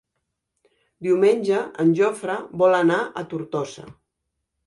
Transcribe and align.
Diumenge 1.07 1.59
en 1.83 1.91
Jofre 2.01 2.37
vol 2.63 2.77
anar 2.79 2.99
a 3.05 3.25
Tortosa. 3.35 3.85